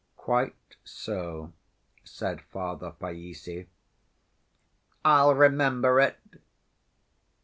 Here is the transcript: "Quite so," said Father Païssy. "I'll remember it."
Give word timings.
"Quite 0.17 0.55
so," 0.83 1.53
said 2.03 2.41
Father 2.41 2.91
Païssy. 2.99 3.67
"I'll 5.05 5.35
remember 5.35 5.99
it." 5.99 6.17